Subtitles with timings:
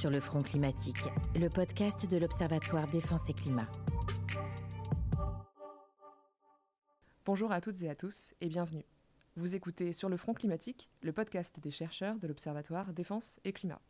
[0.00, 1.02] sur le front climatique,
[1.38, 3.70] le podcast de l'Observatoire Défense et Climat.
[7.26, 8.86] Bonjour à toutes et à tous et bienvenue.
[9.36, 13.82] Vous écoutez Sur le front climatique, le podcast des chercheurs de l'Observatoire Défense et Climat.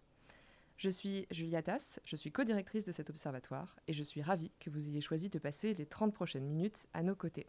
[0.78, 4.68] Je suis Julia Tass, je suis co-directrice de cet observatoire et je suis ravie que
[4.68, 7.46] vous ayez choisi de passer les 30 prochaines minutes à nos côtés.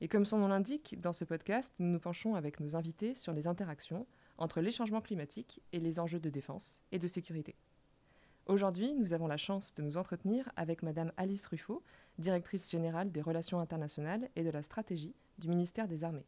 [0.00, 3.32] Et comme son nom l'indique, dans ce podcast, nous nous penchons avec nos invités sur
[3.32, 4.04] les interactions
[4.36, 7.54] entre les changements climatiques et les enjeux de défense et de sécurité.
[8.48, 11.82] Aujourd'hui, nous avons la chance de nous entretenir avec Madame Alice Ruffo,
[12.18, 16.24] directrice générale des relations internationales et de la stratégie du ministère des Armées.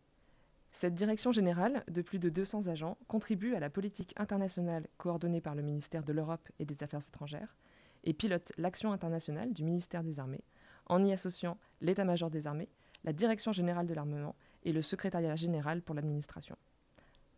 [0.70, 5.54] Cette direction générale, de plus de 200 agents, contribue à la politique internationale coordonnée par
[5.54, 7.56] le ministère de l'Europe et des Affaires étrangères
[8.04, 10.44] et pilote l'action internationale du ministère des Armées,
[10.90, 12.68] en y associant l'état-major des armées,
[13.02, 16.56] la direction générale de l'armement et le secrétariat général pour l'administration.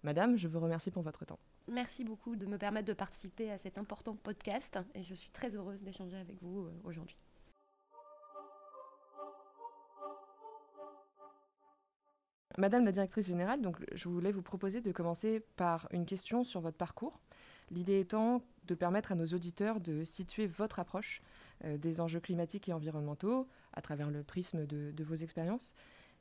[0.02, 1.38] Madame, je vous remercie pour votre temps.
[1.68, 5.54] Merci beaucoup de me permettre de participer à cet important podcast et je suis très
[5.54, 7.16] heureuse d'échanger avec vous euh, aujourd'hui.
[12.58, 16.60] Madame la directrice générale, donc, je voulais vous proposer de commencer par une question sur
[16.60, 17.18] votre parcours.
[17.70, 21.22] L'idée étant de permettre à nos auditeurs de situer votre approche
[21.64, 25.74] euh, des enjeux climatiques et environnementaux à travers le prisme de, de vos expériences.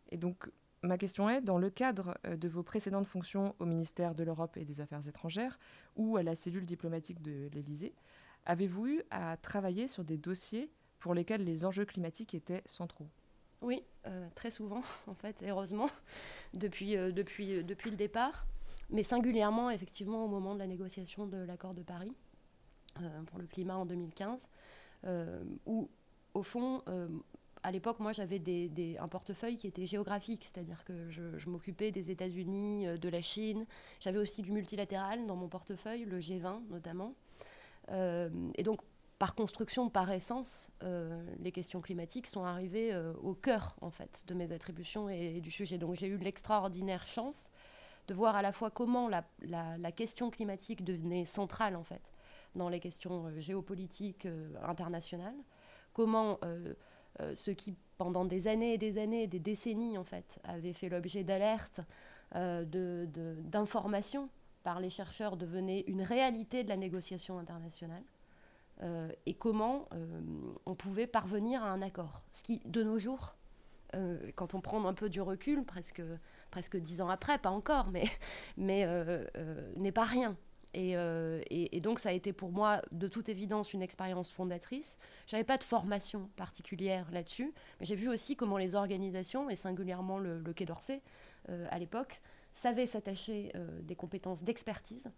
[0.09, 0.49] Et donc,
[0.83, 4.57] ma question est, dans le cadre euh, de vos précédentes fonctions au ministère de l'Europe
[4.57, 5.59] et des Affaires étrangères
[5.95, 7.93] ou à la cellule diplomatique de l'Élysée,
[8.45, 13.07] avez-vous eu à travailler sur des dossiers pour lesquels les enjeux climatiques étaient centraux?
[13.61, 15.89] Oui, euh, très souvent, en fait, heureusement,
[16.53, 18.47] depuis, euh, depuis, depuis le départ,
[18.89, 22.13] mais singulièrement, effectivement, au moment de la négociation de l'accord de Paris
[23.27, 24.49] pour le climat en 2015,
[25.65, 25.89] où,
[26.33, 26.83] au fond,
[27.63, 28.41] à l'époque, moi, j'avais
[28.99, 33.65] un portefeuille qui était géographique, c'est-à-dire que je, m'occupais des États-Unis, de la Chine.
[33.99, 37.13] J'avais aussi du multilatéral dans mon portefeuille, le G20 notamment.
[37.89, 38.81] et donc,
[39.21, 44.23] par construction, par essence, euh, les questions climatiques sont arrivées euh, au cœur en fait
[44.25, 45.77] de mes attributions et, du sujet.
[45.77, 47.51] Donc j'ai eu l'extraordinaire chance
[48.07, 52.01] de voir à la fois comment la, question climatique devenait centrale en fait
[52.55, 54.27] dans les questions euh, géopolitiques
[54.63, 55.37] internationales,
[55.93, 56.39] comment
[57.35, 61.23] ce qui pendant des années et des années, des décennies en fait, avait fait l'objet
[61.23, 61.81] d'alertes,
[62.33, 64.29] d'informations
[64.63, 68.03] par les chercheurs devenait une réalité de la négociation internationale.
[68.83, 70.21] Euh, et comment euh,
[70.65, 72.21] on pouvait parvenir à un accord.
[72.31, 73.35] Ce qui, de nos jours,
[73.95, 76.01] euh, quand on prend un peu du recul, presque,
[76.49, 78.05] presque dix ans après, pas encore, mais
[78.57, 80.35] n'est pas rien.
[80.73, 80.95] Et,
[81.49, 84.99] et, donc ça a été pour moi de toute évidence une expérience fondatrice.
[85.27, 90.17] J'avais pas de formation particulière là-dessus, mais j'ai vu aussi comment les organisations, et singulièrement
[90.17, 91.01] le, Quai d'Orsay
[91.49, 92.21] à l'époque,
[92.53, 93.51] savaient s'attacher
[93.81, 95.11] des compétences d'expertise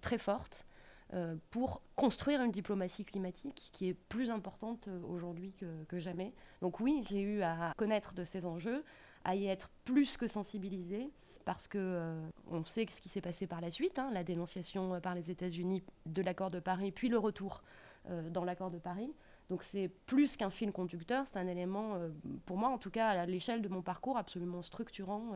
[0.00, 0.66] très fortes
[1.14, 5.54] euh, pour construire une diplomatie climatique qui est plus importante euh, aujourd'hui
[5.88, 6.34] que, jamais.
[6.60, 8.84] Donc oui, j'ai eu à connaître de ces enjeux,
[9.24, 11.10] à y être plus que sensibilisée,
[11.48, 15.00] parce que euh, on sait ce qui s'est passé par la suite, hein, la dénonciation
[15.00, 17.62] par les États-Unis de l'accord de Paris, puis le retour
[18.30, 19.12] dans l'accord de Paris.
[19.50, 21.98] Donc c'est plus qu'un fil conducteur, c'est un élément,
[22.46, 25.32] pour moi en tout cas, à l'échelle de mon parcours, absolument structurant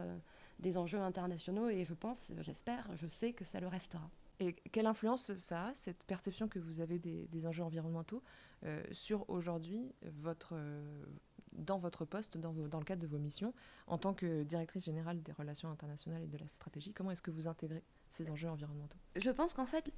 [0.58, 4.08] des enjeux internationaux, et je pense, j'espère, je sais que ça le restera.
[4.42, 8.22] Et quelle influence ça a, cette perception que vous avez des, enjeux environnementaux,
[8.64, 11.04] euh, sur aujourd'hui, votre, euh,
[11.52, 13.54] dans votre poste, dans, le cadre de vos missions,
[13.86, 17.30] en tant que directrice générale des relations internationales et de la stratégie Comment est-ce que
[17.30, 18.98] vous intégrez ces enjeux environnementaux?
[19.16, 19.92] Je pense qu'en fait,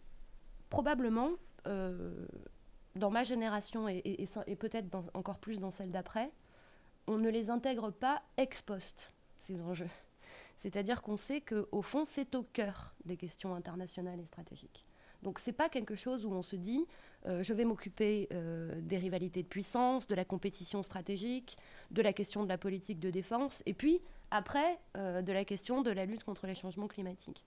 [0.70, 1.32] probablement,
[1.66, 2.26] euh,
[2.96, 6.30] dans ma génération et, et peut-être encore plus dans celle d'après,
[7.06, 9.90] on ne les intègre pas ex post, ces enjeux.
[10.56, 14.86] C'est-à-dire qu'on sait qu'au fond, c'est au cœur des questions internationales et stratégiques.
[15.24, 16.86] Donc c'est pas quelque chose où on se dit
[17.26, 21.56] euh, je vais m'occuper euh, des rivalités de puissance, de la compétition stratégique,
[21.90, 25.80] de la question de la politique de défense, et puis après euh, de la question
[25.80, 27.44] de la lutte contre les changements climatiques.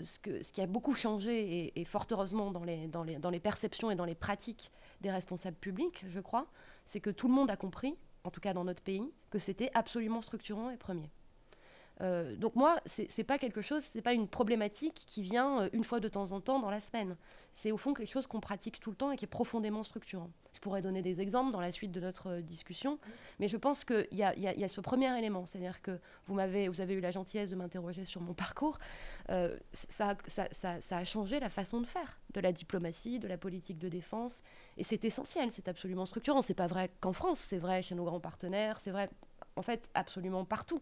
[0.00, 3.90] Ce, qui a beaucoup changé, et, fort heureusement dans les, dans, les, dans les perceptions
[3.90, 4.70] et dans les pratiques
[5.02, 6.46] des responsables publics, je crois,
[6.86, 9.70] c'est que tout le monde a compris, en tout cas dans notre pays, que c'était
[9.74, 11.10] absolument structurant et premier.
[12.00, 15.84] Euh, donc moi, c'est pas quelque chose, c'est pas une problématique qui vient euh, une
[15.84, 17.16] fois de temps en temps dans la semaine.
[17.54, 20.30] C'est au fond quelque chose qu'on pratique tout le temps et qui est profondément structurant.
[20.54, 22.98] Je pourrais donner des exemples dans la suite de notre euh, discussion,
[23.38, 27.00] mais je pense qu'il y, a ce premier élément, c'est-à-dire que vous, vous avez eu
[27.00, 28.78] la gentillesse de m'interroger sur mon parcours.
[29.72, 33.88] Ça, ça, a changé la façon de faire de la diplomatie, de la politique de
[33.88, 34.42] défense,
[34.76, 36.42] et c'est essentiel, c'est absolument structurant.
[36.42, 39.10] C'est pas vrai qu'en France, c'est vrai chez nos grands partenaires, c'est vrai
[39.56, 40.80] en fait absolument partout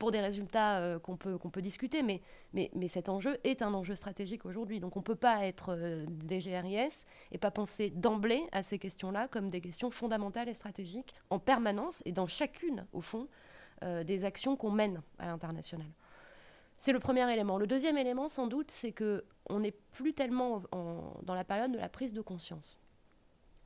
[0.00, 2.22] pour des résultats euh, qu'on peut, qu'on peut discuter, mais,
[2.54, 4.80] mais, mais cet enjeu est un enjeu stratégique aujourd'hui.
[4.80, 8.78] Donc on ne peut pas être euh, des GRIS et pas penser d'emblée à ces
[8.78, 13.28] questions-là comme des questions fondamentales et stratégiques en permanence et dans chacune, au fond,
[13.82, 15.86] euh, des actions qu'on mène à l'international.
[16.78, 17.58] C'est le premier élément.
[17.58, 21.78] Le deuxième élément, sans doute, c'est que on n'est plus tellement dans la période de
[21.78, 22.78] la prise de conscience.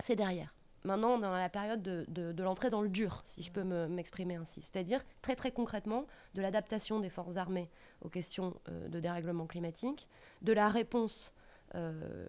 [0.00, 0.53] C'est derrière.
[0.84, 4.60] Maintenant, dans la période de, l'entrée dans le dur, si je peux m'exprimer ainsi.
[4.60, 7.70] C'est-à-dire, très très concrètement, de l'adaptation des forces armées
[8.02, 10.08] aux questions euh, de dérèglement climatique,
[10.42, 11.32] de la réponse
[11.74, 12.28] euh,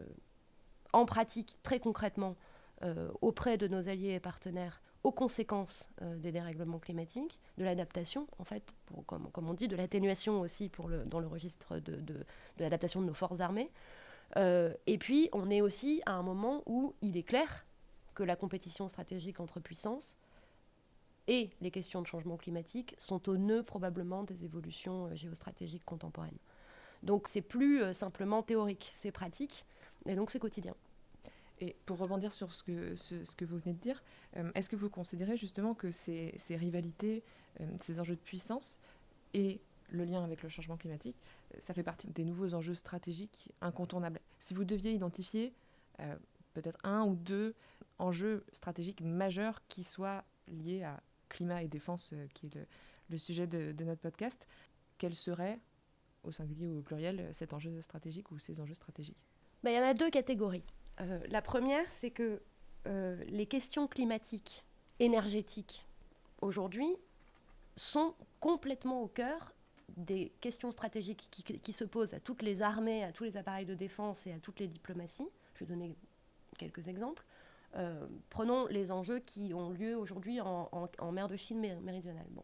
[0.93, 2.37] en pratique, très concrètement,
[2.83, 8.43] euh, auprès de nos alliés et partenaires aux conséquences des dérèglements climatiques, de l'adaptation, en
[8.43, 8.73] fait,
[9.05, 10.71] comme, on dit, de l'atténuation aussi
[11.05, 12.25] dans le registre de, de
[12.57, 13.69] l'adaptation de nos forces armées.
[14.35, 17.67] et puis, on est aussi à un moment où il est clair
[18.15, 20.17] que la compétition stratégique entre puissances
[21.27, 26.37] et les questions de changement climatique sont au nœud probablement des évolutions euh, géostratégiques contemporaines.
[27.03, 29.65] Donc c'est plus euh, simplement théorique, c'est pratique
[30.05, 30.75] et donc c'est quotidien.
[31.61, 34.03] Et pour rebondir sur ce que, vous venez de dire,
[34.35, 37.23] euh, est-ce que vous considérez justement que ces rivalités,
[37.79, 38.77] ces enjeux de puissance
[39.33, 41.15] et le lien avec le changement climatique,
[41.59, 44.19] ça fait partie des nouveaux enjeux stratégiques incontournables?
[44.39, 45.53] Si vous deviez identifier
[46.55, 47.53] peut-être un ou deux
[47.99, 52.67] enjeux stratégiques majeurs qui soient liés à climat et défense, euh, qui est
[53.09, 54.47] le, sujet de, notre podcast.
[54.97, 55.59] Quel serait,
[56.23, 59.17] au singulier ou au pluriel, cet enjeu stratégique ou ces enjeux stratégiques?
[59.63, 60.63] Ben, Il y en a deux catégories.
[61.01, 62.41] Euh, la première, c'est que
[62.87, 64.63] euh, les questions climatiques,
[64.99, 65.85] énergétiques,
[66.41, 66.95] aujourd'hui,
[67.75, 69.53] sont complètement au cœur
[69.97, 73.65] des questions stratégiques qui, qui, se posent à toutes les armées, à tous les appareils
[73.65, 75.27] de défense et à toutes les diplomaties.
[75.53, 75.95] Je vais donner
[76.57, 77.25] quelques exemples.
[77.75, 82.27] Euh, prenons les enjeux qui ont lieu aujourd'hui en, mer de Chine méridionale.
[82.29, 82.43] Bon,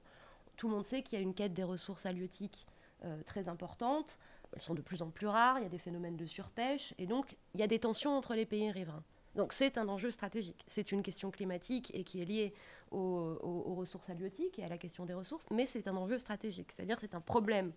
[0.58, 2.68] tout le monde sait qu'il y a une quête des ressources halieutiques
[3.06, 4.18] euh, très importante.
[4.54, 7.08] Elles sont de plus en plus rares, il y a des phénomènes de surpêche, et
[7.08, 9.04] donc il y a des tensions entre les pays riverains.
[9.36, 10.64] Donc c'est un enjeu stratégique.
[10.68, 12.54] C'est une question climatique et qui est liée
[12.92, 16.72] aux, ressources halieutiques et à la question des ressources, mais c'est un enjeu stratégique.
[16.74, 17.72] C'est-à-dire c'est un problème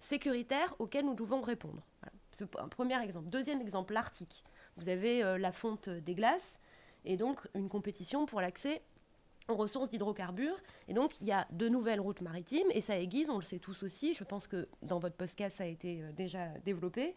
[0.00, 1.82] sécuritaire auquel nous devons répondre.
[2.32, 3.28] C'est un premier exemple.
[3.28, 4.44] Deuxième exemple, l'Arctique.
[4.78, 6.58] Vous avez euh, la fonte des glaces
[7.04, 8.80] et donc une compétition pour l'accès
[9.48, 10.56] aux ressources d'hydrocarbures.
[10.88, 13.58] Et donc, il y a de nouvelles routes maritimes, et ça aiguise, on le sait
[13.58, 17.14] tous aussi, je pense que dans votre podcast, ça a été euh, déjà développé,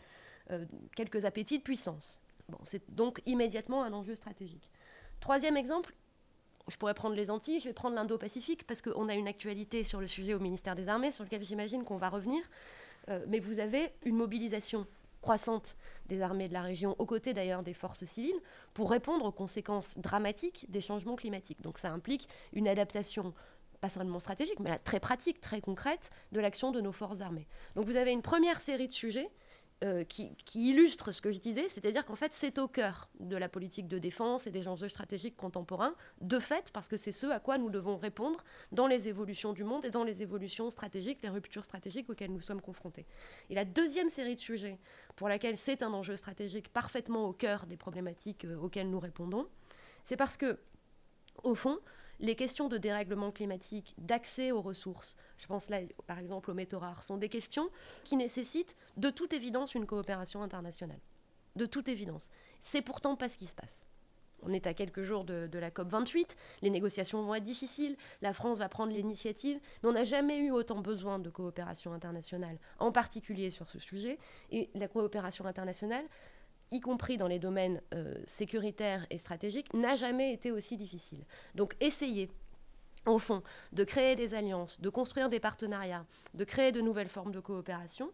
[0.50, 0.66] euh,
[0.96, 2.20] quelques appétits de puissance.
[2.64, 4.70] C'est donc immédiatement un enjeu stratégique.
[5.20, 5.94] Troisième exemple,
[6.68, 10.02] je pourrais prendre les Antilles, je vais prendre l'Indo-Pacifique, parce qu'on a une actualité sur
[10.02, 12.42] le sujet au ministère des Armées, sur lequel j'imagine qu'on va revenir.
[13.28, 14.86] mais vous avez une mobilisation
[15.22, 15.76] croissante
[16.08, 18.40] des armées de la région, aux côtés d'ailleurs des forces civiles,
[18.74, 21.62] pour répondre aux conséquences dramatiques des changements climatiques.
[21.62, 23.34] Donc ça implique une adaptation
[23.82, 27.48] pas seulement stratégique, mais très pratique, très concrète de l'action de nos forces armées.
[27.76, 29.30] Donc vous avez une première série de sujets
[29.84, 33.50] euh, qui, illustre ce que je disais, c'est-à-dire qu'en fait, c'est au cœur de la
[33.50, 37.40] politique de défense et des enjeux stratégiques contemporains, de fait, parce que c'est ce à
[37.40, 41.30] quoi nous devons répondre dans les évolutions du monde et dans les évolutions stratégiques, les
[41.30, 43.08] ruptures stratégiques auxquelles nous sommes confrontés.
[43.50, 44.78] Et la deuxième série de sujets
[45.16, 49.48] pour laquelle c'est un enjeu stratégique parfaitement au cœur des problématiques euh, auxquelles nous répondons,
[50.04, 50.60] c'est parce que,
[51.44, 51.80] au fond,
[52.22, 56.80] les questions de dérèglement climatique, d'accès aux ressources, je pense là par exemple aux métaux
[56.80, 57.70] rares, sont des questions
[58.04, 61.00] qui nécessitent de toute évidence une coopération internationale.
[61.56, 62.30] De toute évidence.
[62.62, 63.86] C'est pourtant pas ce qui se passe.
[64.44, 68.58] On est à quelques jours de, la COP28, les négociations vont être difficiles, la France
[68.58, 73.52] va prendre l'initiative, mais on n'a jamais eu autant besoin de coopération internationale, en particulier
[73.52, 74.18] sur ce sujet.
[74.52, 76.06] Et la coopération internationale,
[76.72, 81.24] y compris dans les domaines euh, sécuritaires et stratégiques, n'a jamais été aussi difficile.
[81.54, 82.30] Donc essayer,
[83.06, 87.32] au fond, de créer des alliances, de construire des partenariats, de créer de nouvelles formes
[87.32, 88.12] de coopération,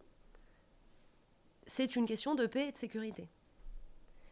[1.66, 3.28] c'est une question de paix et de sécurité.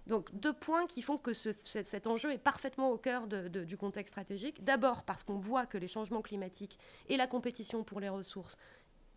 [0.06, 4.62] Donc deux points qui font que cet enjeu est parfaitement au cœur du contexte stratégique.
[4.62, 6.78] D'abord parce qu'on voit que les changements climatiques
[7.09, 8.56] et la compétition pour les ressources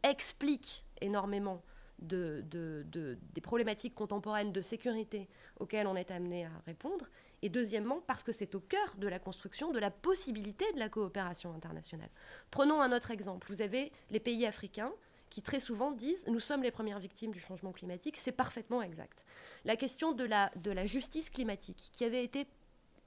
[0.04, 1.62] expliquent énormément
[2.02, 5.28] des problématiques contemporaines de sécurité
[5.60, 7.08] auxquelles on est amené à répondre.
[7.42, 10.90] Et deuxièmement, parce que c'est au cœur de la construction de la possibilité de la
[10.90, 12.10] coopération internationale.
[12.52, 13.48] Prenons un autre exemple.
[13.50, 14.92] Vous avez les pays africains
[15.30, 18.18] qui très souvent disent nous sommes les premières victimes du changement climatique.
[18.18, 19.26] C'est parfaitement exact.
[19.64, 22.48] La question de la, de la justice climatique, qui avait été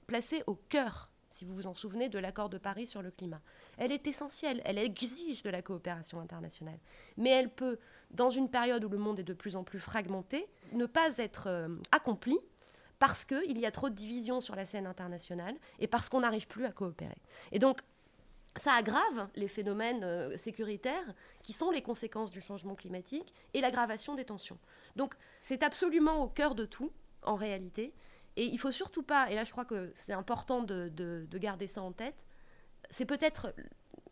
[0.07, 3.41] placée au cœur si vous vous en souvenez, de l'accord de Paris sur le climat.
[3.77, 6.77] Elle est essentielle, elle exige de la coopération internationale.
[7.17, 7.79] Mais elle peut,
[8.11, 11.47] dans une période où le monde est de plus en plus fragmenté, ne pas être
[11.47, 12.39] euh, accomplie
[12.99, 16.47] parce qu'il y a trop de divisions sur la scène internationale et parce qu'on n'arrive
[16.47, 17.17] plus à coopérer.
[17.51, 17.79] Et donc,
[18.55, 24.13] ça aggrave les phénomènes euh, sécuritaires qui sont les conséquences du changement climatique et l'aggravation
[24.13, 24.59] des tensions.
[24.95, 26.91] Donc c'est absolument au cœur de tout,
[27.23, 27.91] en réalité.
[28.35, 31.67] Et il faut surtout pas, et là je crois que c'est important de, de garder
[31.67, 32.25] ça en tête,
[32.89, 33.53] c'est peut-être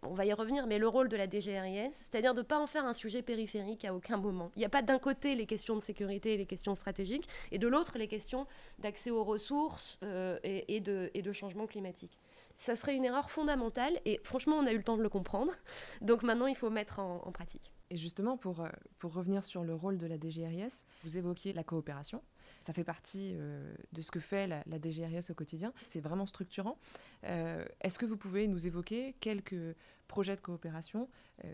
[0.04, 2.66] on va y revenir, mais le rôle de la DGRIS, c'est-à-dire de ne pas en
[2.66, 4.52] faire un sujet périphérique à aucun moment.
[4.56, 7.60] Il n'y a pas d'un côté les questions de sécurité et les questions stratégiques, et
[7.60, 8.48] de l'autre les questions
[8.80, 12.18] d'accès aux ressources euh, et, de, et de changement climatique.
[12.56, 15.54] Ça serait une erreur fondamentale, et franchement, on a eu le temps de le comprendre.
[16.02, 17.72] Donc maintenant, il faut mettre en, pratique.
[17.92, 18.70] Et justement, pour, euh,
[19.00, 22.24] pour revenir sur le rôle de la DGRIS, vous évoquiez la coopération.
[22.62, 25.74] Ça fait partie euh, de ce que fait la, la DGRIS au quotidien.
[25.82, 26.78] C'est vraiment structurant.
[27.26, 29.76] Euh, est-ce que vous pouvez nous évoquer quelques
[30.08, 31.10] projets de coopération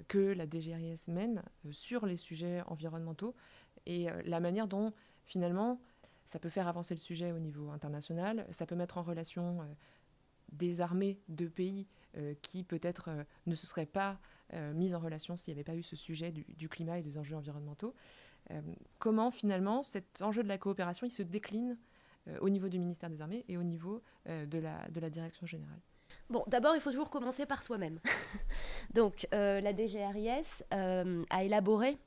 [0.07, 1.41] que la DGRIS mène
[1.71, 3.35] sur les sujets environnementaux
[3.85, 4.93] et la manière dont
[5.25, 5.79] finalement
[6.25, 9.59] ça peut faire avancer le sujet au niveau international, ça peut mettre en relation
[10.51, 11.85] des armées de pays
[12.41, 13.11] qui peut-être
[13.45, 14.19] ne se seraient pas
[14.73, 17.35] mises en relation s'il n'y avait pas eu ce sujet du climat et des enjeux
[17.35, 17.93] environnementaux.
[18.51, 18.61] Euh,
[18.99, 21.77] comment finalement cet enjeu de la coopération il se décline
[22.27, 25.09] euh, au niveau du ministère des Armées et au niveau euh, de, la, de la
[25.09, 25.79] direction générale?
[26.29, 27.99] Bon, d'abord, il faut toujours commencer par soi-même.
[28.93, 31.97] Donc, la DGRIS a élaboré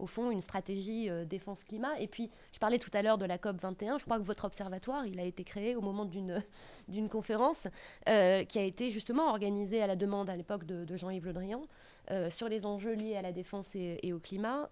[0.00, 1.98] au fond, une stratégie euh, défense-climat.
[2.00, 3.98] Et puis, je parlais tout à l'heure de la COP 21.
[3.98, 6.04] Je crois que votre observatoire, il a été créé au moment
[6.88, 7.68] d'une, conférence
[8.08, 11.62] euh, qui a été justement organisée à la demande à l'époque de, Jean-Yves Le Drian
[12.10, 14.68] euh, sur les enjeux liés à la défense et, au climat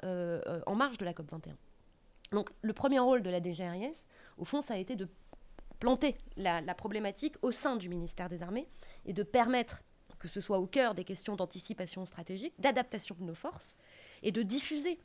[0.66, 1.56] en marge de la COP 21.
[2.32, 4.06] Donc, le premier rôle de la DGRIS,
[4.36, 5.08] au fond, ça a été de
[5.78, 8.68] planter la, la problématique au sein du ministère des Armées
[9.06, 9.82] et de permettre
[10.18, 13.76] que ce soit au cœur des questions d'anticipation stratégique, d'adaptation de nos forces,
[14.22, 14.98] et de diffuser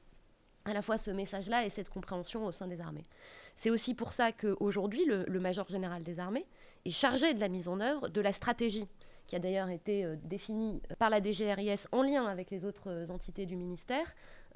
[0.65, 3.05] à la fois ce message-là et cette compréhension au sein des armées.
[3.55, 6.46] C'est aussi pour ça qu'aujourd'hui, le, major général des armées
[6.86, 8.88] est chargé de la mise en œuvre de la stratégie
[9.27, 13.08] qui a d'ailleurs été euh, définie par la DGRIS en lien avec les autres euh,
[13.08, 14.05] entités du ministère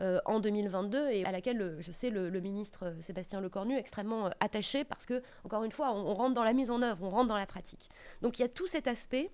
[0.01, 4.83] euh, en 2022 et à laquelle, je sais, le, ministre Sébastien Lecornu est extrêmement attaché
[4.83, 7.37] parce que, encore une fois, on, rentre dans la mise en œuvre, on rentre dans
[7.37, 7.89] la pratique.
[8.21, 9.31] Donc il y a tout cet aspect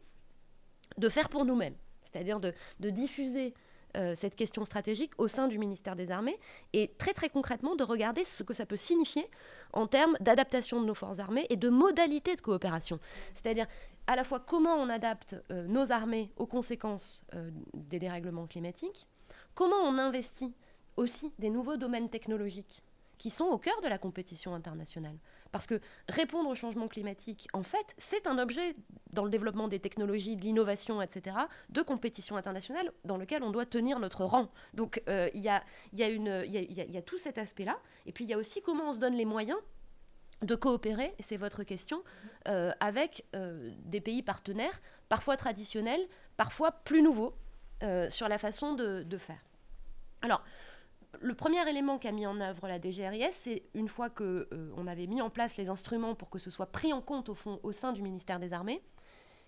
[1.00, 3.56] de faire pour nous-mêmes, c'est-à-dire de diffuser
[3.96, 6.40] euh, cette question stratégique au sein du ministère des Armées
[6.74, 9.30] et très très concrètement de regarder ce que ça peut signifier
[9.72, 13.00] en termes d'adaptation de nos forces armées et de modalités de coopération.
[13.34, 13.68] C'est-à-dire
[14.08, 19.08] à la fois comment on adapte euh, nos armées aux conséquences euh, des dérèglements climatiques,
[19.54, 20.54] comment on investit
[20.98, 22.84] aussi des nouveaux domaines technologiques
[23.18, 25.18] qui sont au cœur de la compétition internationale.
[25.54, 25.80] Parce que
[26.10, 28.76] répondre au changement climatique, en fait, c'est un objet
[29.14, 31.38] dans le développement des technologies, de l'innovation, etc.,
[31.70, 34.50] de compétition internationale dans lequel on doit tenir notre rang.
[34.74, 37.80] Donc il y, a, tout cet aspect-là.
[38.06, 39.60] Et puis il y a aussi comment on se donne les moyens
[40.44, 42.04] de coopérer, et c'est votre question,
[42.48, 46.06] euh, avec euh, des pays partenaires, parfois traditionnels,
[46.38, 47.34] parfois plus nouveaux,
[47.82, 49.44] euh, sur la façon de, de faire.
[50.22, 50.44] Alors,
[51.22, 55.08] le premier élément qu'a mis en œuvre la DGRIS, c'est une fois qu'on euh, avait
[55.08, 57.72] mis en place les instruments pour que ce soit pris en compte au fond au
[57.72, 58.82] sein du ministère des Armées,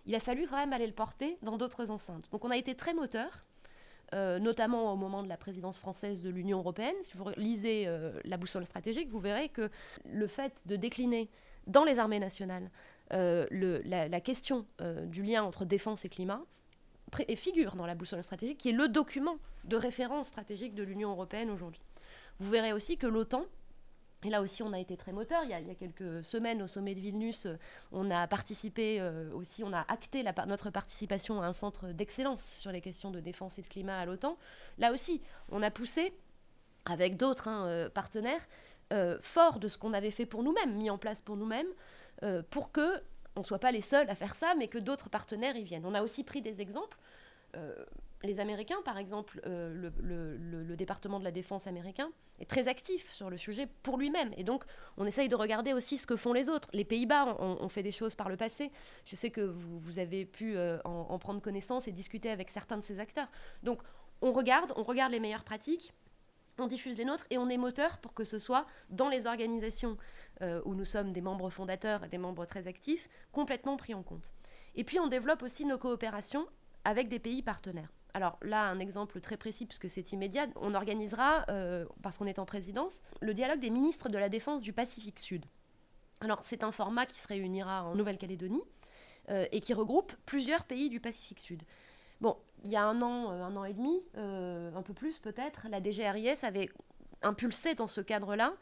[0.05, 2.29] il a fallu quand même aller le porter dans d'autres enceintes.
[2.31, 3.45] Donc on a été très moteur,
[4.13, 6.95] euh, notamment au moment de la présidence française de l'Union européenne.
[7.01, 9.69] Si vous lisez euh, la boussole stratégique, vous verrez que
[10.05, 11.29] le fait de décliner
[11.67, 12.69] dans les armées nationales
[13.12, 14.65] la, question
[15.07, 16.41] du lien entre défense et climat
[17.36, 21.50] figure dans la boussole stratégique, qui est le document de référence stratégique de l'Union européenne
[21.50, 21.81] aujourd'hui.
[22.39, 23.45] Vous verrez aussi que l'OTAN,
[24.25, 25.43] et là aussi, on a été très moteur.
[25.43, 27.57] Il y a, quelques semaines, au sommet de Vilnius, euh,
[27.91, 32.72] on a participé euh, aussi, on a acté notre participation à un centre d'excellence sur
[32.72, 34.38] les questions de défense et de climat à l'OTAN.
[34.79, 36.12] Là aussi, on a poussé,
[36.86, 38.48] avec d'autres hein, euh, partenaires,
[39.19, 41.67] fort de ce qu'on avait fait pour nous-mêmes, mis en place pour nous-mêmes,
[42.51, 43.01] pour que
[43.36, 45.86] on ne soit pas les seuls à faire ça, mais que d'autres partenaires y viennent.
[45.88, 46.98] On a aussi pris des exemples.
[48.25, 53.29] Les Américains, par exemple, euh, le, département de la défense américain est très actif sur
[53.29, 54.32] le sujet pour lui-même.
[54.36, 54.63] Et donc,
[54.98, 56.67] on essaye de regarder aussi ce que font les autres.
[56.74, 58.72] Les Pays-Bas ont, fait des choses par le passé.
[59.05, 62.77] Je sais que vous, avez pu euh, en, en, prendre connaissance et discuter avec certains
[62.77, 63.29] de ces acteurs.
[63.63, 63.82] Donc,
[64.22, 65.94] on regarde, on regarde les meilleures pratiques
[66.58, 69.98] on diffuse les nôtres et on est moteur pour que ce soit dans les organisations
[70.41, 74.34] euh, où nous sommes des membres fondateurs des membres très actifs, complètement pris en compte.
[74.75, 76.48] Et puis on développe aussi nos coopérations
[76.84, 77.91] avec des pays partenaires.
[78.15, 82.39] Alors là, un exemple très précis, puisque c'est immédiat, on organisera, euh, parce qu'on est
[82.39, 85.45] en présidence, le dialogue des ministres de la Défense du Pacifique Sud.
[86.22, 88.63] Alors c'est un format qui se réunira en Nouvelle-Calédonie
[89.27, 91.62] euh, et qui regroupe plusieurs pays du Pacifique Sud.
[92.22, 95.67] Bon, il y a un an, euh, un an et demi, un peu plus peut-être,
[95.69, 96.69] la DGRIS avait
[97.22, 98.53] impulsé dans ce cadre-là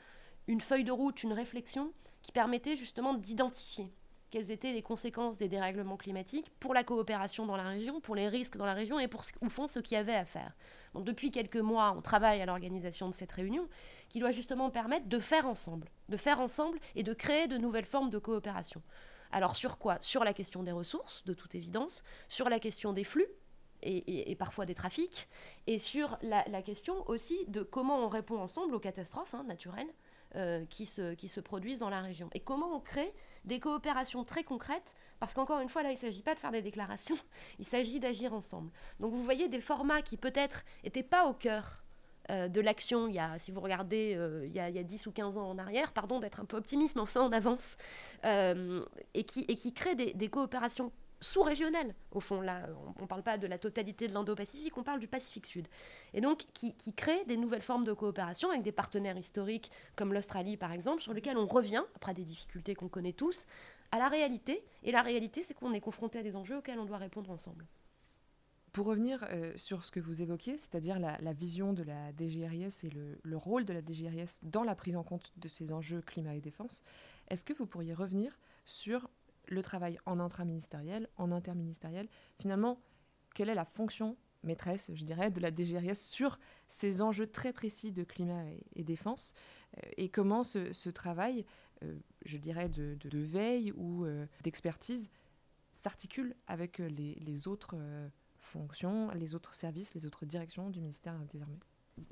[0.47, 1.93] une feuille de route, une réflexion
[2.23, 3.93] qui permettait justement d'identifier
[4.33, 8.27] quelles étaient les conséquences des dérèglements climatiques pour la coopération dans la région, pour les
[8.27, 10.55] risques dans la région et pour, au fond, ce qu'il y avait à faire.
[10.95, 13.69] Donc, depuis quelques mois, on travaille à l'organisation de cette réunion
[14.09, 17.85] qui doit justement permettre de faire ensemble, de faire ensemble et de créer de nouvelles
[17.85, 18.81] formes de coopération.
[19.31, 19.99] Alors, sur quoi?
[20.01, 23.27] Sur la question des ressources, de toute évidence, sur la question des flux,
[23.83, 25.27] et, parfois des trafics,
[25.67, 29.93] et sur la, question aussi de comment on répond ensemble aux catastrophes hein, naturelles
[30.35, 32.29] euh, qui, se, qui se produisent dans la région.
[32.33, 33.13] Et comment on crée
[33.45, 36.51] des coopérations très concrètes, parce qu'encore une fois, là, il ne s'agit pas de faire
[36.51, 37.17] des déclarations,
[37.59, 38.71] il s'agit d'agir ensemble.
[38.99, 41.83] Donc vous voyez des formats qui peut-être n'étaient pas au cœur
[42.31, 44.79] euh, de l'action, il y a, si vous regardez euh, il, y a, il, y
[44.79, 47.31] a, 10 ou 15 ans en arrière, pardon d'être un peu optimiste, mais enfin on
[47.31, 47.77] avance,
[48.23, 50.91] et, qui, et qui crée des, des coopérations
[51.23, 52.41] sous-régional, au fond.
[52.41, 55.67] Là, on ne parle pas de la totalité de l'Indo-Pacifique, on parle du Pacifique Sud.
[56.13, 60.57] Et donc, qui, crée des nouvelles formes de coopération avec des partenaires historiques comme l'Australie,
[60.57, 63.45] par exemple, sur lesquels on revient, après des difficultés qu'on connaît tous,
[63.91, 64.63] à la réalité.
[64.83, 67.65] Et la réalité, c'est qu'on est confronté à des enjeux auxquels on doit répondre ensemble.
[68.73, 72.89] Pour revenir euh, sur ce que vous évoquiez, c'est-à-dire la, vision de la DGRIS et
[72.89, 76.33] le, le, rôle de la DGRIS dans la prise en compte de ces enjeux climat
[76.33, 76.81] et défense,
[77.29, 79.09] est-ce que vous pourriez revenir sur
[79.47, 82.07] le travail en intraministériel, en interministériel.
[82.39, 82.79] Finalement,
[83.33, 87.91] quelle est la fonction maîtresse, je dirais, de la DGRIS sur ces enjeux très précis
[87.91, 88.43] de climat
[88.75, 89.33] et, défense
[89.77, 91.45] euh, et comment ce, travail,
[91.83, 91.95] euh,
[92.25, 95.09] je dirais, de, veille ou euh, d'expertise
[95.71, 97.75] s'articule avec les, autres
[98.37, 101.59] fonctions, les autres services, les autres directions du ministère des Armées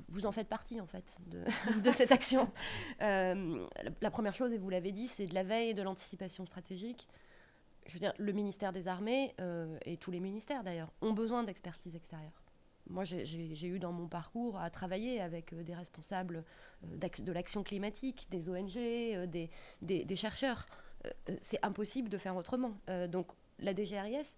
[0.09, 2.51] vous en faites partie en fait de, cette action.
[2.99, 7.07] la, première chose, et vous l'avez dit, c'est de la veille et de l'anticipation stratégique
[7.87, 11.43] je veux dire, le ministère des Armées, euh, et tous les ministères d'ailleurs, ont besoin
[11.43, 12.43] d'expertise extérieure.
[12.89, 16.43] Moi, j'ai eu dans mon parcours à travailler avec euh, des responsables
[16.83, 18.73] euh, de l'action climatique, des ONG,
[19.27, 20.65] des, chercheurs.
[21.41, 22.77] C'est impossible de faire autrement.
[23.09, 23.27] donc,
[23.59, 24.37] la DGRIS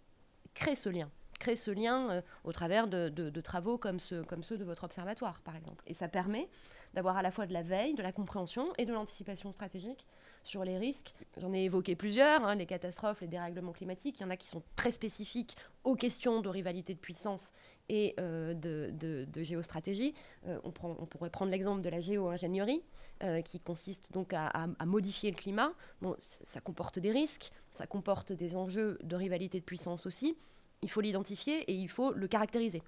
[0.53, 1.09] crée ce lien
[1.39, 3.97] crée ce lien au travers de, travaux comme,
[4.29, 5.83] comme ceux de votre observatoire, par exemple.
[5.87, 6.47] Et ça permet
[6.93, 10.07] d'avoir à la fois de la veille, de la compréhension et de l'anticipation stratégique
[10.43, 11.13] sur les risques.
[11.37, 14.19] J'en ai évoqué plusieurs, hein, les catastrophes, les dérèglements climatiques.
[14.19, 17.51] Il y en a qui sont très spécifiques aux questions de rivalité de puissance
[17.89, 20.13] et euh, de, géostratégie.
[20.47, 22.83] Euh, on, prend, on, pourrait prendre l'exemple de la géo-ingénierie,
[23.23, 25.71] euh, qui consiste donc à, modifier le climat.
[26.01, 30.37] Bon, ça comporte des risques, ça comporte des enjeux de rivalité de puissance aussi.
[30.81, 32.83] Il faut l'identifier et il faut le caractériser.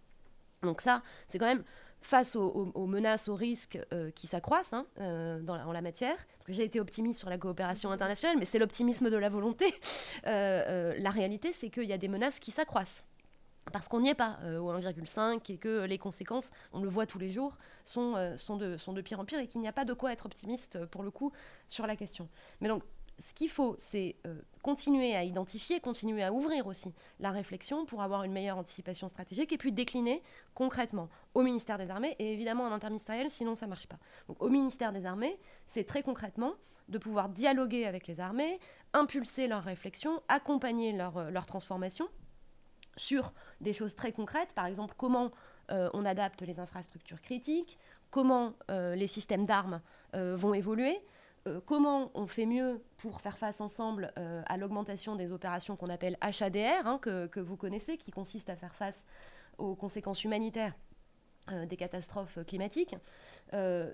[0.62, 1.64] Donc ça, c'est quand même
[2.06, 6.16] face aux, menaces, aux risques euh, qui s'accroissent hein, euh, en la matière.
[6.16, 9.66] Parce que j'ai été optimiste sur la coopération internationale, mais c'est l'optimisme de la volonté.
[10.28, 13.06] Euh, la réalité, c'est qu'il y a des menaces qui s'accroissent.
[13.72, 17.20] Parce qu'on n'y est pas au 1,5 et que les conséquences, on le voit tous
[17.20, 20.26] les jours, sont, de, pire en pire et qu'il n'y a pas de quoi être
[20.26, 21.32] optimiste pour le coup
[21.68, 22.28] sur la question.
[22.60, 22.70] Mais
[23.18, 28.02] ce qu'il faut, c'est euh, continuer à identifier, continuer à ouvrir aussi la réflexion pour
[28.02, 30.22] avoir une meilleure anticipation stratégique et puis décliner
[30.54, 34.00] concrètement au ministère des Armées et évidemment en interministériel, sinon ça ne marche pas.
[34.40, 36.54] Au ministère des Armées, c'est très concrètement
[36.90, 38.60] de pouvoir dialoguer avec les armées,
[38.94, 42.08] impulser leur réflexion, accompagner leur, euh, transformation
[42.98, 45.32] sur des choses très concrètes, par exemple comment
[45.72, 47.80] euh, on adapte les infrastructures critiques,
[48.12, 49.82] comment les systèmes d'armes
[50.14, 51.02] vont évoluer,
[51.48, 55.90] euh, comment on fait mieux pour faire face ensemble euh, à l'augmentation des opérations qu'on
[55.90, 59.06] appelle HADR, hein, que, vous connaissez, qui consiste à faire face
[59.60, 60.74] aux conséquences humanitaires
[61.52, 62.96] euh, des catastrophes climatiques.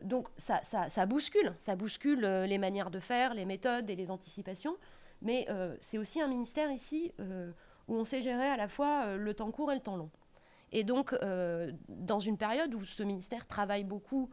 [0.01, 4.77] donc ça, ça, bouscule, ça bouscule les manières de faire, les méthodes et les anticipations,
[5.21, 5.45] mais
[5.81, 7.11] c'est aussi un ministère ici
[7.87, 10.09] où on sait gérer à la fois le temps court et le temps long.
[10.71, 11.13] Et donc,
[11.89, 14.31] dans une période où ce ministère travaille beaucoup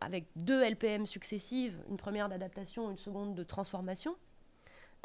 [0.00, 4.16] avec deux LPM successives, une première d'adaptation, une seconde de transformation,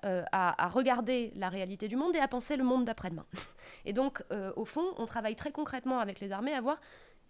[0.04, 3.26] euh, à, regarder la réalité du monde et à penser le monde d'après-demain.
[3.86, 6.80] Et donc, euh, au fond, on travaille très concrètement avec les armées à voir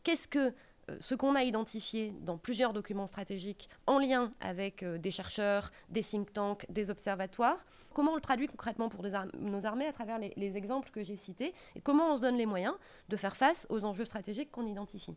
[0.04, 0.52] qu'est-ce que
[0.90, 6.04] euh, ce qu'on a identifié dans plusieurs documents stratégiques en lien avec des chercheurs, des
[6.04, 10.58] think tanks, des observatoires, comment on le traduit concrètement pour nos armées à travers les
[10.58, 12.74] exemples que j'ai cités et comment on se donne les moyens
[13.10, 15.16] de faire face aux enjeux stratégiques qu'on identifie.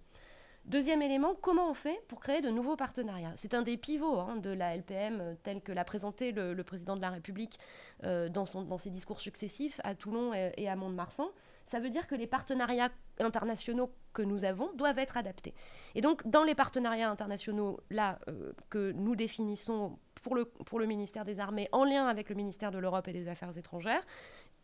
[0.68, 3.32] Deuxième élément, comment on fait pour créer de nouveaux partenariats?
[3.36, 6.94] C'est un des pivots hein, de la LPM euh, tel que l'a présenté le, président
[6.94, 7.58] de la République
[8.04, 11.30] euh, dans, ses discours successifs à Toulon et, à Mont-de-Marsan.
[11.64, 15.54] Ça veut dire que les partenariats internationaux que nous avons doivent être adaptés.
[15.94, 20.86] Et donc, dans les partenariats internationaux là euh, que nous définissons pour le, pour le
[20.86, 24.04] ministère des Armées en lien avec le ministère de l'Europe et des Affaires étrangères,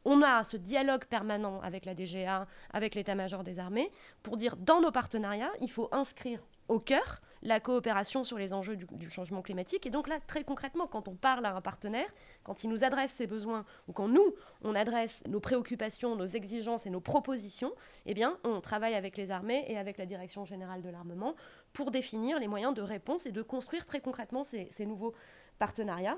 [0.05, 3.91] on a ce dialogue permanent avec la DGA, avec l'état-major des armées,
[4.23, 8.77] pour dire dans nos partenariats, il faut inscrire au cœur la coopération sur les enjeux
[8.77, 9.87] du, changement climatique.
[9.87, 12.09] Et donc là, très concrètement, quand on parle à un partenaire,
[12.43, 16.87] quand il nous adresse ses besoins, ou quand nous, on adresse nos préoccupations, nos exigences
[16.87, 17.73] et nos propositions,
[18.07, 21.35] eh bien, on travaille avec les armées et avec la Direction générale de l'armement
[21.75, 25.13] pour définir les moyens de réponse et de construire très concrètement ces, ces nouveaux
[25.59, 26.17] partenariats.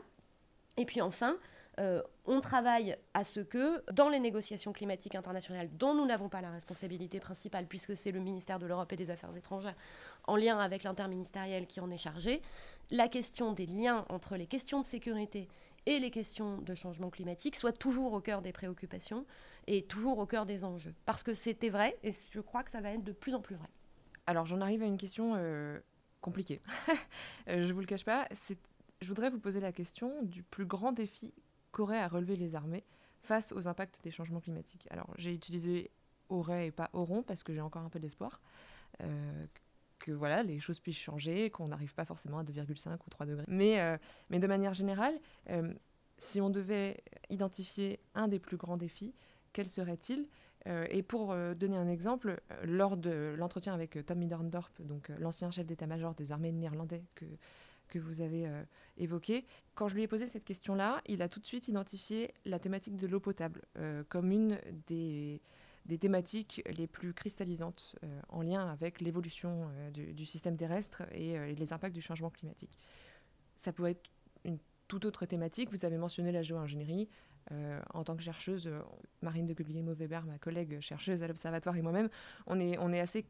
[0.77, 1.37] Et puis enfin,
[1.79, 6.41] euh, on travaille à ce que, dans les négociations climatiques internationales, dont nous n'avons pas
[6.41, 9.77] la responsabilité principale, puisque c'est le ministère de l'Europe et des Affaires étrangères,
[10.25, 12.41] en lien avec l'interministériel qui en est chargé,
[12.91, 15.49] la question des liens entre les questions de sécurité
[15.87, 19.25] et les questions de changement climatique soit toujours au cœur des préoccupations
[19.67, 20.95] et toujours au cœur des enjeux.
[21.05, 23.55] Parce que c'était vrai, et je crois que ça va être de plus en plus
[23.55, 23.69] vrai.
[24.27, 25.79] Alors j'en arrive à une question euh,
[26.21, 26.61] compliquée.
[27.49, 28.27] Euh, je ne vous le cache pas.
[29.01, 31.33] Je voudrais vous poser la question du plus grand défi
[31.77, 32.85] qu'auraient à relever les armées
[33.21, 34.87] face aux impacts des changements climatiques.
[34.91, 35.91] Alors j'ai utilisé
[36.31, 38.41] aurait et pas auront parce que j'ai encore un peu d'espoir
[39.03, 39.47] euh,
[39.99, 43.45] que voilà les choses puissent changer, qu'on n'arrive pas forcément à 2,5 ou 3 degrés.
[43.47, 43.99] Mais, euh,
[44.31, 45.75] mais de manière générale, euh,
[46.17, 46.97] si on devait
[47.29, 49.15] identifier un des plus grands défis,
[49.53, 50.29] quel serait-il?
[50.91, 56.13] Et pour donner un exemple, lors de l'entretien avec Tom Middendorp, donc l'ancien chef d'état-major
[56.17, 57.25] des armées néerlandais que,
[57.89, 58.63] que vous avez euh,
[58.97, 59.45] évoqué.
[59.75, 62.97] Quand je lui ai posé cette question-là, il a tout de suite identifié la thématique
[62.97, 65.41] de l'eau potable euh, comme une des,
[65.87, 71.73] des, thématiques les plus cristallisantes euh, en lien avec l'évolution du, système terrestre et, les
[71.73, 72.79] impacts du changement climatique.
[73.57, 74.11] Ça peut être
[74.45, 75.71] une toute autre thématique.
[75.71, 77.09] Vous avez mentionné la géo-ingénierie.
[77.95, 78.71] en tant que chercheuse,
[79.23, 82.09] Marine de Guglielmo-Weber, ma collègue chercheuse à l'Observatoire et moi-même,
[82.47, 83.27] on est, on est assez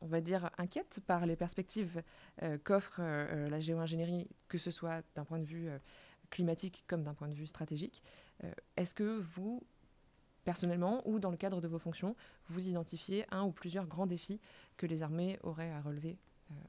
[0.00, 2.02] on va dire, inquiète par les perspectives
[2.42, 5.68] euh, qu'offre euh, euh, la géo-ingénierie, que ce soit d'un point de vue
[6.30, 8.02] climatique comme d'un point de vue stratégique.
[8.76, 9.62] Est-ce que vous,
[10.44, 12.14] personnellement, ou dans le cadre de vos fonctions,
[12.46, 14.40] vous identifiez un ou plusieurs grands défis
[14.76, 16.18] que les armées auraient à relever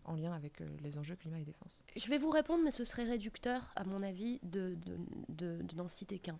[0.05, 1.83] en lien avec les enjeux climat et défense?
[1.95, 4.77] Je vais vous répondre, mais ce serait réducteur, à mon avis, de,
[5.29, 6.39] de, n'en citer qu'un.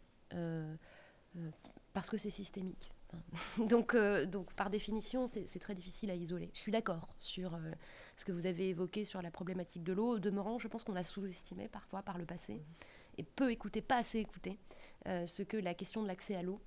[1.94, 2.92] parce que c'est systémique.
[3.58, 6.50] donc, euh, donc, par définition, c'est très difficile à isoler.
[6.54, 7.72] Je suis d'accord sur euh,
[8.16, 10.16] ce que vous avez évoqué sur la problématique de l'eau.
[10.16, 12.62] Au demeurant, je pense qu'on a sous-estimé parfois par le passé
[13.18, 14.58] et peu écouté, pas assez écouté,
[15.08, 16.62] euh, ce que la question de l'accès à l'eau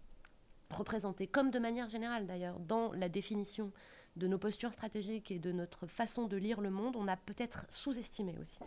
[0.70, 3.72] représentait, comme de manière générale d'ailleurs, dans la définition
[4.16, 7.64] de nos postures stratégiques et de notre façon de lire le monde, on a peut-être
[7.70, 8.58] sous-estimé aussi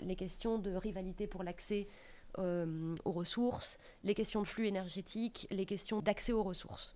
[0.00, 1.86] les questions de rivalité pour l'accès
[2.38, 6.94] euh, aux ressources, les questions de flux énergétiques, les questions d'accès aux ressources.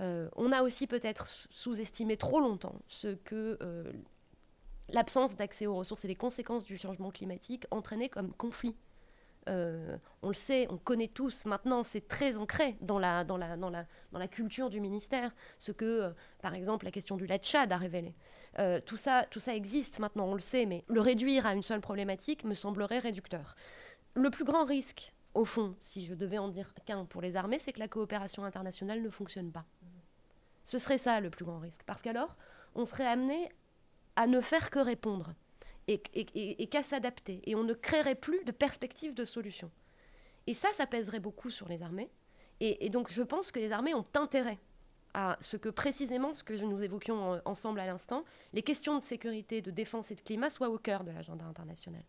[0.00, 3.92] Euh, on a aussi peut-être sous-estimé trop longtemps ce que euh,
[4.88, 8.74] l'absence d'accès aux ressources et les conséquences du changement climatique entraînaient comme conflit.
[9.46, 13.70] on le sait, on connaît tous maintenant, c'est très ancré dans la, dans, la, dans,
[13.70, 17.76] la, dans la culture du ministère, ce que, par exemple, la question du Tchad a
[17.76, 18.14] révélé.
[18.84, 21.80] tout, ça, tout ça existe maintenant, on le sait, mais le réduire à une seule
[21.80, 23.54] problématique me semblerait réducteur
[24.14, 27.58] le plus grand risque, au fond, si je devais en dire qu'un pour les armées,
[27.58, 29.64] c'est que la coopération internationale ne fonctionne pas.
[30.64, 31.82] Ce serait ça le plus grand risque.
[31.86, 32.36] Parce qu'alors,
[32.74, 33.50] on serait amené
[34.16, 35.34] à ne faire que répondre
[35.86, 37.40] et, qu'à s'adapter.
[37.44, 39.70] Et on ne créerait plus de perspective de solution.
[40.46, 42.10] Et ça, ça pèserait beaucoup sur les armées.
[42.60, 44.58] Et, et, donc, je pense que les armées ont intérêt
[45.14, 49.60] à ce que précisément, ce que nous évoquions ensemble à l'instant, les questions de sécurité,
[49.60, 52.02] de défense et de climat soient au cœur de l'agenda international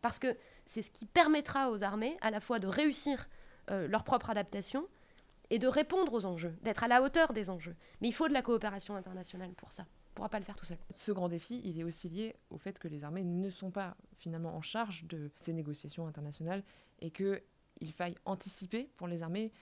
[0.00, 3.28] parce que c'est ce qui permettra aux armées à la fois de réussir
[3.70, 4.86] euh, leur propre adaptation
[5.50, 7.74] et de répondre aux enjeux, d'être à la hauteur des enjeux.
[8.00, 9.82] Mais il faut de la coopération internationale pour ça.
[9.82, 10.78] On ne pourra pas le faire tout seul.
[10.90, 13.96] Ce grand défi, il est aussi lié au fait que les armées ne sont pas
[14.16, 16.62] finalement en charge de ces négociations internationales
[17.00, 19.52] et qu'il faille anticiper pour les armées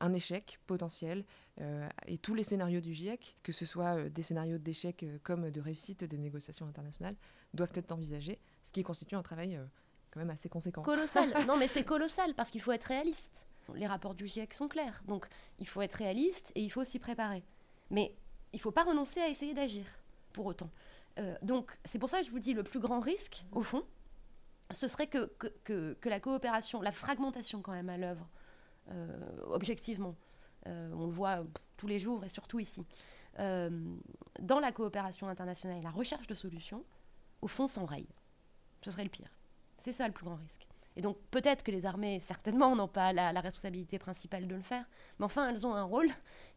[0.00, 1.24] un échec potentiel
[1.60, 5.50] euh, et tous les scénarios du GIEC, que ce soit euh, des scénarios d'échec comme
[5.50, 7.16] de réussite des négociations internationales,
[7.54, 9.64] doivent être envisagés ce qui constitue un travail euh,
[10.10, 10.82] quand même assez conséquent.
[10.82, 11.32] Colossal.
[11.46, 13.46] non, mais c'est colossal parce qu'il faut être réaliste.
[13.74, 15.02] Les rapports du GIEC sont clairs.
[15.06, 15.26] Donc,
[15.58, 17.44] il faut être réaliste et il faut s'y préparer.
[17.90, 18.14] Mais
[18.52, 19.84] il ne faut pas renoncer à essayer d'agir
[20.32, 20.70] pour autant.
[21.18, 23.84] Euh, donc, c'est pour ça que je vous dis le plus grand risque, au fond,
[24.70, 25.30] ce serait que,
[25.64, 28.28] que, que, la coopération, la fragmentation quand même à l'œuvre,
[28.90, 29.06] euh,
[29.44, 30.16] objectivement,
[30.64, 31.44] on le voit
[31.76, 32.86] tous les jours et surtout ici,
[33.36, 36.84] dans la coopération internationale et la recherche de solutions,
[37.42, 38.06] au fond, s'enraye
[38.82, 39.30] ce serait le pire.
[39.78, 40.66] C'est ça le plus grand risque.
[40.96, 44.84] Et donc peut-être que les armées, certainement, n'ont pas la, responsabilité principale de le faire,
[45.18, 46.08] mais enfin, elles ont un rôle,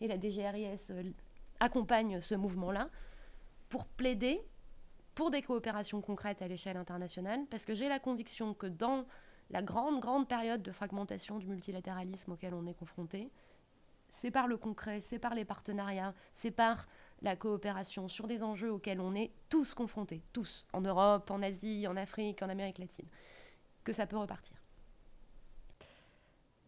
[0.01, 1.03] et la DGRIS euh,
[1.59, 2.89] accompagne ce mouvement-là
[3.69, 4.41] pour plaider
[5.15, 9.05] pour des coopérations concrètes à l'échelle internationale, parce que j'ai la conviction que dans
[9.49, 13.31] la grande, grande période de fragmentation du multilatéralisme auquel on est confronté,
[14.09, 16.87] c'est par le concret, c'est par les partenariats, c'est par
[17.25, 21.87] la coopération sur des enjeux auxquels on est tous confrontés, tous, en Europe, en Asie,
[21.87, 23.07] en Afrique, en Amérique latine,
[23.83, 24.55] que ça peut repartir.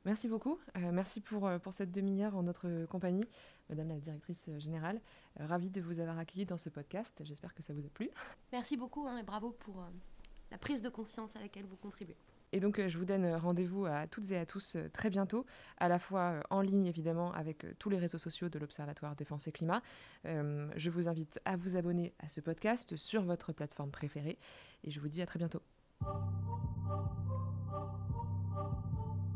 [0.04, 0.58] Merci beaucoup.
[0.78, 3.26] Euh, merci pour, euh, pour cette demi-heure en notre compagnie,
[3.70, 5.00] Madame la directrice générale.
[5.40, 7.22] Euh, ravie de vous avoir accueilli dans ce podcast.
[7.24, 8.10] J'espère que ça vous a plu.
[8.52, 9.84] Merci beaucoup hein, et bravo pour
[10.50, 12.18] la prise de conscience à laquelle vous contribuez.
[12.52, 15.46] Et donc, je vous donne rendez-vous à toutes et à tous très bientôt,
[15.78, 19.52] à la fois en ligne évidemment avec tous les réseaux sociaux de l'Observatoire Défense et
[19.52, 19.82] Climat.
[20.24, 24.38] je vous invite à vous abonner à ce podcast sur votre plateforme préférée
[24.84, 25.62] et je vous dis à très bientôt.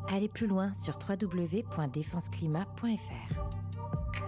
[0.08, 3.61] Allez plus loin sur www.défenseclimat.fr.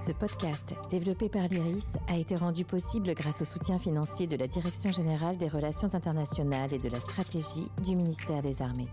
[0.06, 4.48] Ce podcast, développé par l'IRIS, a été rendu possible grâce au soutien financier de la
[4.48, 8.90] Direction générale des relations internationales et de la stratégie du ministère des Armées.